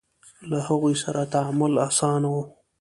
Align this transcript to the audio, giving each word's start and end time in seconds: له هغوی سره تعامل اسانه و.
له 0.49 0.57
هغوی 0.67 0.95
سره 1.03 1.21
تعامل 1.33 1.73
اسانه 1.87 2.27
و. 2.33 2.37